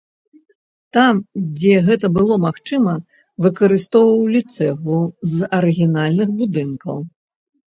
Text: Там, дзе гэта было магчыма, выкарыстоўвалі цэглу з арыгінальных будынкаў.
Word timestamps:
Там, 0.95 1.17
дзе 1.59 1.75
гэта 1.89 2.09
было 2.17 2.37
магчыма, 2.45 2.93
выкарыстоўвалі 3.47 4.41
цэглу 4.57 4.99
з 5.35 5.53
арыгінальных 5.61 6.27
будынкаў. 6.43 6.97